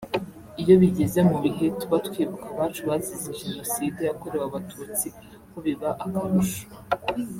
[0.61, 5.07] Iyo bigeze mu bihe tuba twibuka abacu bazize Jenoside yakorewe Abatutsi
[5.51, 6.63] ho biba akarusho